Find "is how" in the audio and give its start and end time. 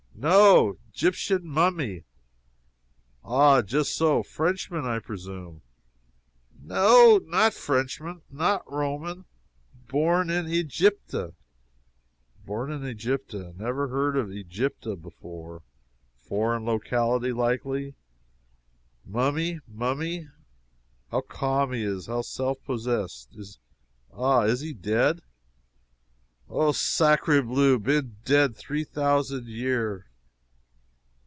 21.81-22.21